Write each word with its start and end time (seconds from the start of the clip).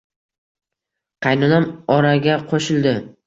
Qaynonam 1.27 1.69
oraga 1.97 2.39
qoʻshildi 2.53 2.97